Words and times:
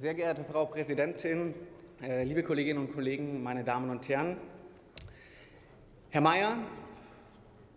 Sehr 0.00 0.14
geehrte 0.14 0.44
Frau 0.44 0.64
Präsidentin, 0.64 1.52
äh, 2.02 2.24
liebe 2.24 2.42
Kolleginnen 2.42 2.78
und 2.78 2.94
Kollegen, 2.94 3.42
meine 3.42 3.64
Damen 3.64 3.90
und 3.90 4.08
Herren. 4.08 4.38
Herr 6.08 6.22
Mayer, 6.22 6.56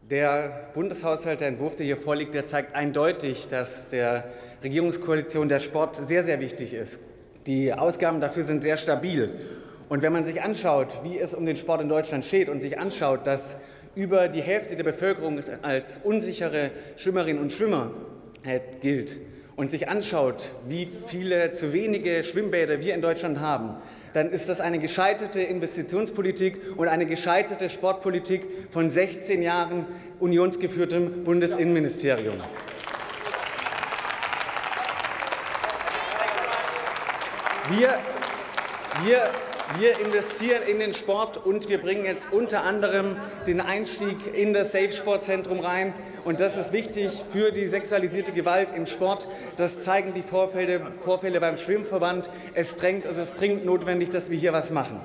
der 0.09 0.69
Bundeshaushalt, 0.73 1.41
der 1.41 1.49
Entwurf, 1.49 1.75
der 1.75 1.85
hier 1.85 1.97
vorliegt, 1.97 2.33
der 2.33 2.45
zeigt 2.45 2.75
eindeutig, 2.75 3.49
dass 3.49 3.89
der 3.89 4.23
Regierungskoalition 4.63 5.49
der 5.49 5.59
Sport 5.59 5.97
sehr, 5.97 6.23
sehr 6.23 6.39
wichtig 6.39 6.73
ist. 6.73 7.01
Die 7.45 7.73
Ausgaben 7.73 8.21
dafür 8.21 8.43
sind 8.43 8.63
sehr 8.63 8.77
stabil. 8.77 9.41
Und 9.89 10.01
wenn 10.01 10.13
man 10.13 10.23
sich 10.23 10.41
anschaut, 10.41 11.03
wie 11.03 11.17
es 11.19 11.33
um 11.33 11.45
den 11.45 11.57
Sport 11.57 11.81
in 11.81 11.89
Deutschland 11.89 12.23
steht 12.23 12.47
und 12.47 12.61
sich 12.61 12.79
anschaut, 12.79 13.27
dass 13.27 13.57
über 13.95 14.29
die 14.29 14.41
Hälfte 14.41 14.77
der 14.77 14.85
Bevölkerung 14.85 15.41
als 15.61 15.99
unsichere 16.01 16.71
Schwimmerinnen 16.95 17.41
und 17.41 17.51
Schwimmer 17.51 17.91
äh, 18.45 18.61
gilt 18.79 19.19
und 19.57 19.71
sich 19.71 19.89
anschaut, 19.89 20.53
wie 20.67 20.85
viele 20.85 21.51
zu 21.51 21.73
wenige 21.73 22.23
Schwimmbäder 22.23 22.79
wir 22.79 22.93
in 22.93 23.01
Deutschland 23.01 23.39
haben, 23.39 23.75
dann 24.13 24.29
ist 24.29 24.47
das 24.47 24.61
eine 24.61 24.79
gescheiterte 24.79 25.41
Investitionspolitik 25.41 26.59
und 26.77 26.87
eine 26.87 27.07
gescheiterte 27.07 27.69
Sportpolitik 27.69 28.47
von 28.69 28.89
16 28.89 29.41
Jahren 29.41 29.85
unionsgeführtem 30.19 31.23
Bundesinnenministerium. 31.23 32.35
Wir, 37.69 37.97
wir 39.03 39.23
wir 39.75 39.99
investieren 39.99 40.63
in 40.63 40.79
den 40.79 40.93
Sport 40.93 41.45
und 41.45 41.67
wir 41.67 41.79
bringen 41.79 42.05
jetzt 42.05 42.31
unter 42.31 42.63
anderem 42.63 43.17
den 43.45 43.59
Einstieg 43.59 44.33
in 44.33 44.53
das 44.53 44.71
Safe 44.71 44.91
Sport 44.91 45.25
Zentrum 45.25 45.59
rein. 45.59 45.93
Und 46.23 46.39
das 46.39 46.55
ist 46.55 46.71
wichtig 46.71 47.23
für 47.29 47.51
die 47.51 47.67
sexualisierte 47.67 48.31
Gewalt 48.31 48.69
im 48.73 48.87
Sport. 48.87 49.27
Das 49.57 49.81
zeigen 49.81 50.13
die 50.13 50.21
Vorfälle, 50.21 50.93
Vorfälle 50.99 51.41
beim 51.41 51.57
Schwimmverband. 51.57 52.29
Es, 52.53 52.75
drängt, 52.77 53.05
es 53.05 53.17
ist 53.17 53.39
dringend 53.39 53.65
notwendig, 53.65 54.09
dass 54.09 54.29
wir 54.29 54.37
hier 54.37 54.53
was 54.53 54.71
machen. 54.71 55.01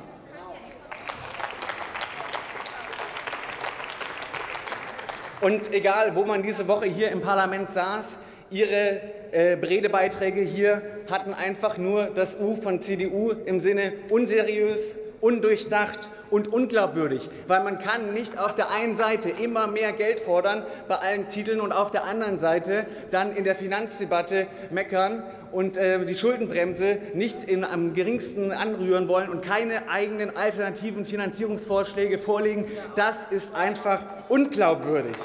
Und 5.41 5.73
egal, 5.73 6.15
wo 6.15 6.25
man 6.25 6.41
diese 6.43 6.69
Woche 6.69 6.87
hier 6.87 7.11
im 7.11 7.21
Parlament 7.21 7.73
saß, 7.73 8.19
Ihre 8.53 9.01
äh, 9.33 9.55
Redebeiträge 9.55 10.43
hier 10.43 10.83
hatten 11.11 11.35
einfach 11.35 11.79
nur 11.79 12.07
das 12.07 12.39
U 12.39 12.55
von 12.55 12.81
CDU 12.81 13.33
im 13.47 13.59
Sinne 13.61 13.93
unseriös, 14.11 14.99
undurchdacht 15.21 16.09
und 16.33 16.49
unglaubwürdig, 16.53 17.29
weil 17.47 17.63
man 17.63 17.79
kann 17.79 18.15
nicht 18.15 18.39
auf 18.39 18.55
der 18.55 18.71
einen 18.71 18.97
Seite 18.97 19.29
immer 19.29 19.67
mehr 19.67 19.93
Geld 19.93 20.21
fordern 20.21 20.65
bei 20.89 20.97
allen 20.97 21.29
Titeln 21.29 21.61
und 21.61 21.73
auf 21.73 21.91
der 21.91 22.05
anderen 22.05 22.39
Seite 22.39 22.87
dann 23.11 23.37
in 23.37 23.45
der 23.45 23.55
Finanzdebatte 23.55 24.47
meckern 24.71 25.23
und 25.53 25.77
äh, 25.77 26.05
die 26.07 26.17
Schuldenbremse 26.17 26.99
nicht 27.15 27.43
in, 27.43 27.65
am 27.65 27.93
geringsten 27.93 28.51
anrühren 28.51 29.09
wollen 29.09 29.29
und 29.29 29.43
keine 29.43 29.91
eigenen 29.91 30.35
alternativen 30.35 31.05
Finanzierungsvorschläge 31.05 32.19
vorlegen. 32.19 32.65
Das 32.97 33.27
ist 33.31 33.55
einfach 33.55 34.05
unglaubwürdig. 34.31 35.17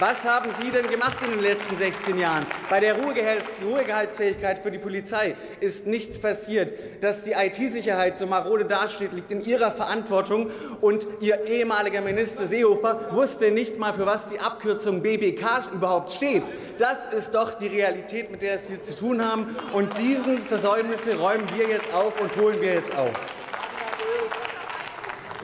Was 0.00 0.24
haben 0.24 0.50
Sie 0.60 0.72
denn 0.72 0.88
gemacht 0.88 1.18
in 1.24 1.30
den 1.30 1.40
letzten 1.40 1.78
16 1.78 2.18
Jahren? 2.18 2.44
Bei 2.68 2.80
der 2.80 2.96
Ruhegehaltsfähigkeit 3.00 4.58
für 4.58 4.72
die 4.72 4.78
Polizei 4.78 5.36
ist 5.60 5.86
nichts 5.86 6.18
passiert. 6.18 6.74
Dass 7.00 7.22
die 7.22 7.30
IT-Sicherheit 7.30 8.18
so 8.18 8.26
marode 8.26 8.64
dasteht, 8.64 9.12
liegt 9.12 9.30
in 9.30 9.44
Ihrer 9.44 9.70
Verantwortung. 9.70 10.50
Und 10.80 11.06
Ihr 11.20 11.46
ehemaliger 11.46 12.00
Minister 12.00 12.48
Seehofer 12.48 13.14
wusste 13.14 13.52
nicht 13.52 13.78
mal, 13.78 13.92
für 13.92 14.04
was 14.04 14.30
die 14.30 14.40
Abkürzung 14.40 15.00
BBK 15.00 15.70
überhaupt 15.72 16.10
steht. 16.10 16.42
Das 16.78 17.06
ist 17.14 17.32
doch 17.36 17.54
die 17.54 17.68
Realität, 17.68 18.32
mit 18.32 18.42
der 18.42 18.58
wir 18.68 18.82
zu 18.82 18.96
tun 18.96 19.24
haben. 19.24 19.54
Und 19.72 19.96
diesen 19.98 20.38
Versäumnisse 20.38 21.16
räumen 21.16 21.46
wir 21.54 21.68
jetzt 21.68 21.94
auf 21.94 22.20
und 22.20 22.34
holen 22.36 22.60
wir 22.60 22.74
jetzt 22.74 22.96
auf. 22.96 23.12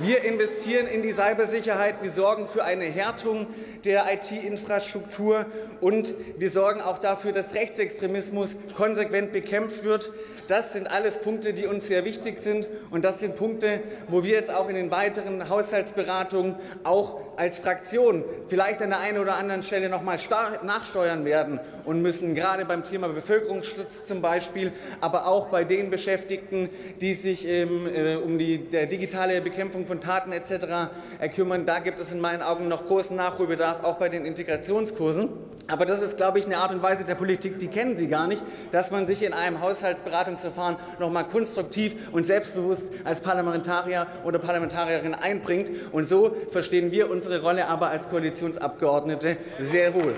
Wir 0.02 0.24
investieren 0.24 0.86
in 0.86 1.02
die 1.02 1.12
Cybersicherheit, 1.12 1.96
wir 2.00 2.10
sorgen 2.10 2.48
für 2.48 2.64
eine 2.64 2.86
Härtung 2.86 3.46
der 3.84 4.06
IT-Infrastruktur 4.10 5.44
und 5.82 6.14
wir 6.38 6.48
sorgen 6.48 6.80
auch 6.80 6.98
dafür, 6.98 7.32
dass 7.32 7.54
Rechtsextremismus 7.54 8.56
konsequent 8.78 9.30
bekämpft 9.34 9.84
wird. 9.84 10.10
Das 10.48 10.72
sind 10.72 10.90
alles 10.90 11.18
Punkte, 11.18 11.52
die 11.52 11.66
uns 11.66 11.86
sehr 11.86 12.04
wichtig 12.06 12.38
sind. 12.38 12.66
Und 12.90 13.04
das 13.04 13.20
sind 13.20 13.36
Punkte, 13.36 13.82
wo 14.08 14.24
wir 14.24 14.32
jetzt 14.32 14.52
auch 14.52 14.68
in 14.68 14.74
den 14.74 14.90
weiteren 14.90 15.48
Haushaltsberatungen 15.50 16.56
auch 16.82 17.20
als 17.36 17.58
Fraktion 17.58 18.24
vielleicht 18.48 18.82
an 18.82 18.90
der 18.90 19.00
einen 19.00 19.18
oder 19.18 19.36
anderen 19.36 19.62
Stelle 19.62 19.88
noch 19.88 20.02
mal 20.02 20.18
nachsteuern 20.64 21.24
werden 21.24 21.60
und 21.84 22.02
müssen, 22.02 22.34
gerade 22.34 22.64
beim 22.64 22.84
Thema 22.84 23.08
Bevölkerungsschutz 23.08 24.04
zum 24.04 24.20
Beispiel, 24.20 24.72
aber 25.00 25.26
auch 25.26 25.46
bei 25.46 25.64
den 25.64 25.90
Beschäftigten, 25.90 26.68
die 27.00 27.14
sich 27.14 27.46
ähm, 27.46 27.86
äh, 27.86 28.16
um 28.16 28.38
die 28.38 28.58
digitale 28.58 29.40
Bekämpfung 29.40 29.86
von 29.90 30.00
Taten 30.00 30.30
etc. 30.30 30.88
kümmern. 31.34 31.66
Da 31.66 31.80
gibt 31.80 31.98
es 31.98 32.12
in 32.12 32.20
meinen 32.20 32.42
Augen 32.42 32.68
noch 32.68 32.86
großen 32.86 33.16
Nachholbedarf, 33.16 33.82
auch 33.82 33.96
bei 33.96 34.08
den 34.08 34.24
Integrationskursen. 34.24 35.28
Aber 35.66 35.84
das 35.84 36.00
ist, 36.00 36.16
glaube 36.16 36.38
ich, 36.38 36.46
eine 36.46 36.58
Art 36.58 36.70
und 36.70 36.80
Weise 36.80 37.04
der 37.04 37.16
Politik, 37.16 37.58
die 37.58 37.66
kennen 37.66 37.96
Sie 37.96 38.06
gar 38.06 38.28
nicht, 38.28 38.40
dass 38.70 38.92
man 38.92 39.08
sich 39.08 39.24
in 39.24 39.32
einem 39.32 39.60
Haushaltsberatungsverfahren 39.60 40.76
noch 41.00 41.10
mal 41.10 41.24
konstruktiv 41.24 42.08
und 42.12 42.24
selbstbewusst 42.24 42.92
als 43.02 43.20
Parlamentarier 43.20 44.06
oder 44.22 44.38
Parlamentarierin 44.38 45.14
einbringt. 45.14 45.70
Und 45.90 46.06
so 46.06 46.36
verstehen 46.50 46.92
wir 46.92 47.10
unsere 47.10 47.42
Rolle 47.42 47.66
aber 47.66 47.90
als 47.90 48.08
Koalitionsabgeordnete 48.08 49.38
sehr 49.58 49.92
wohl. 49.94 50.14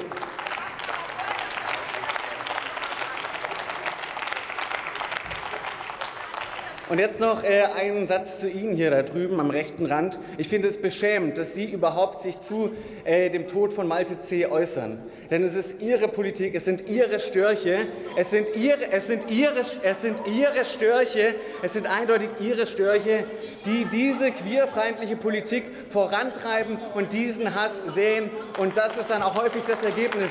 Und 6.93 6.99
jetzt 6.99 7.21
noch 7.21 7.43
äh, 7.43 7.63
einen 7.75 8.07
Satz 8.07 8.41
zu 8.41 8.51
Ihnen 8.51 8.75
hier 8.75 8.91
da 8.91 9.03
drüben 9.03 9.41
am 9.41 9.49
rechten 9.49 9.87
Rand. 9.87 10.19
Ich 10.37 10.51
finde 10.51 10.69
es 10.69 10.77
beschämend, 10.77 11.39
dass 11.39 11.55
Sie 11.55 11.65
überhaupt 11.65 12.21
sich 12.21 12.39
zu 12.39 12.71
äh, 13.05 13.31
dem 13.31 13.49
Tod 13.49 13.73
von 13.73 13.89
Malte 13.89 14.21
C. 14.21 14.45
äußern. 14.45 14.99
Denn 15.31 15.43
es 15.43 15.55
ist 15.55 15.81
Ihre 15.81 16.09
Politik, 16.09 16.55
es 16.55 16.67
sind 16.67 16.91
Ihre 16.91 17.19
Störche, 17.19 17.87
es 18.15 18.29
sind 18.29 18.55
Ihre, 18.57 18.93
es 18.93 19.07
sind 19.07 19.31
Ihre, 19.31 19.65
es 19.83 20.03
sind 20.03 20.21
Ihre 20.27 20.67
Störche, 20.67 21.35
es 21.63 21.73
sind 21.73 21.87
eindeutig 21.87 22.29
Ihre 22.41 22.67
Störche, 22.67 23.25
die 23.65 23.87
diese 23.87 24.31
queerfeindliche 24.31 25.17
Politik 25.17 25.65
vorantreiben 25.89 26.77
und 26.93 27.15
diesen 27.15 27.55
Hass 27.55 27.81
sehen. 27.95 28.29
Und 28.59 28.77
das 28.77 28.99
ist 28.99 29.09
dann 29.09 29.23
auch 29.23 29.43
häufig 29.43 29.63
das 29.67 29.83
Ergebnis. 29.83 30.29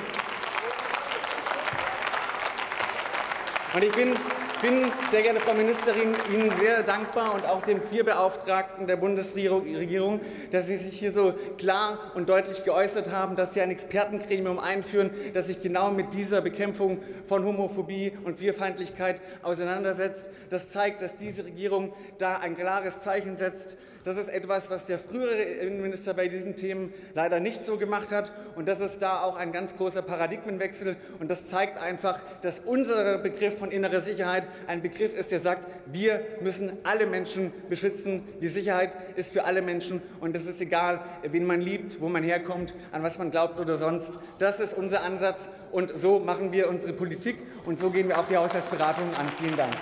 Und 3.74 3.84
ich 3.84 3.94
bin 3.94 4.14
bin, 4.62 4.84
sehr 5.10 5.24
geehrte 5.24 5.40
Frau 5.40 5.54
Ministerin, 5.54 6.14
Ihnen 6.32 6.52
sehr 6.60 6.84
dankbar 6.84 7.34
und 7.34 7.46
auch 7.46 7.64
dem 7.64 7.84
Queerbeauftragten 7.84 8.86
der 8.86 8.96
Bundesregierung, 8.96 10.22
dass 10.52 10.68
Sie 10.68 10.76
sich 10.76 10.98
hier 11.00 11.14
so 11.14 11.34
klar 11.58 12.12
und 12.14 12.30
deutlich 12.30 12.64
geäußert 12.64 13.12
haben, 13.12 13.36
dass 13.36 13.54
Sie 13.54 13.62
ein 13.62 13.72
Expertengremium 13.72 14.60
einführen, 14.60 15.10
das 15.34 15.48
sich 15.48 15.62
genau 15.62 15.90
mit 15.90 16.14
dieser 16.14 16.42
Bekämpfung 16.42 17.00
von 17.26 17.44
Homophobie 17.44 18.14
und 18.24 18.38
Queerfeindlichkeit 18.38 19.20
auseinandersetzt. 19.42 20.30
Das 20.52 20.70
zeigt, 20.70 21.02
dass 21.02 21.16
diese 21.16 21.46
Regierung 21.46 21.94
da 22.20 22.38
ein 22.38 22.56
klares 22.56 23.00
Zeichen 23.00 23.38
setzt. 23.38 23.78
Das 24.04 24.18
ist 24.18 24.30
etwas, 24.30 24.72
was 24.72 24.86
der 24.86 24.98
frühere 24.98 25.42
Innenminister 25.42 26.16
bei 26.16 26.28
diesen 26.28 26.56
Themen 26.56 26.92
leider 27.14 27.40
nicht 27.40 27.66
so 27.66 27.78
gemacht 27.78 28.12
hat. 28.12 28.32
Und 28.56 28.68
das 28.68 28.80
ist 28.80 29.02
da 29.02 29.22
auch 29.22 29.38
ein 29.38 29.52
ganz 29.52 29.76
großer 29.76 30.02
Paradigmenwechsel. 30.02 30.96
Und 31.20 31.30
das 31.30 31.46
zeigt 31.46 31.78
einfach, 31.80 32.20
dass 32.42 32.60
unser 32.60 33.20
Begriff 33.20 33.60
von 33.60 33.70
innerer 33.70 34.02
Sicherheit 34.02 34.48
ein 34.68 34.82
Begriff 34.82 35.14
ist, 35.14 35.32
der 35.32 35.40
sagt, 35.40 35.68
wir 35.92 36.22
müssen 36.42 36.78
alle 36.84 37.08
Menschen 37.08 37.52
beschützen. 37.70 38.24
Die 38.42 38.48
Sicherheit 38.48 38.96
ist 39.16 39.34
für 39.34 39.46
alle 39.46 39.62
Menschen 39.62 40.02
und 40.20 40.36
es 40.36 40.46
ist 40.46 40.62
egal, 40.62 41.02
wen 41.24 41.46
man 41.46 41.62
liebt, 41.62 42.02
wo 42.02 42.10
man 42.10 42.24
herkommt, 42.24 42.74
an 42.92 43.04
was 43.04 43.18
man 43.18 43.32
glaubt 43.32 43.60
oder 43.60 43.78
sonst. 43.78 44.20
Das 44.40 44.60
ist 44.60 44.74
unser 44.74 45.04
Ansatz 45.04 45.50
und 45.72 45.98
so 45.98 46.20
machen 46.20 46.52
wir 46.52 46.70
unsere 46.70 46.94
Politik 46.94 47.38
und 47.66 47.80
so 47.80 47.90
gehen 47.90 48.08
wir 48.08 48.20
auch 48.20 48.26
die 48.26 48.38
Haushaltsberatungen 48.38 49.16
an. 49.16 49.28
Vielen 49.40 49.58
Dank. 49.58 49.74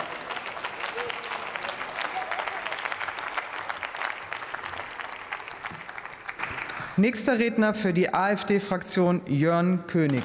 Nächster 7.00 7.40
Redner 7.40 7.74
für 7.74 7.94
die 7.94 8.14
AfD-Fraktion 8.14 9.22
Jörn 9.26 9.88
König. 9.88 10.18